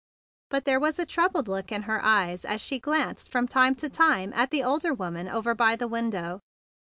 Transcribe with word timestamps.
But 0.49 0.65
there 0.65 0.79
was 0.79 0.97
a 0.97 1.05
troubled 1.05 1.47
look 1.47 1.71
in 1.71 1.83
her 1.83 2.03
eyes 2.03 2.43
as 2.43 2.59
she 2.59 2.79
glanced 2.79 3.29
from 3.29 3.47
time 3.47 3.75
to 3.75 3.87
time 3.87 4.33
at 4.33 4.49
the 4.49 4.63
older 4.63 4.95
woman 4.95 5.27
over 5.27 5.53
by 5.53 5.75
the 5.75 5.87
window. 5.87 6.39